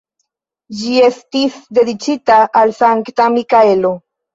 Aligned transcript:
Ĝi 0.79 0.95
estis 1.09 1.59
dediĉita 1.79 2.41
al 2.65 2.77
Sankta 2.83 3.33
Mikaelo. 3.41 3.99